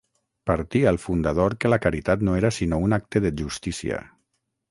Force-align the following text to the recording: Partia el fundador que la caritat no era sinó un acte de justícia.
Partia 0.51 0.87
el 0.93 0.97
fundador 1.03 1.55
que 1.65 1.71
la 1.73 1.79
caritat 1.83 2.25
no 2.29 2.35
era 2.39 2.51
sinó 2.59 2.81
un 2.87 2.99
acte 2.99 3.23
de 3.27 3.35
justícia. 3.43 4.01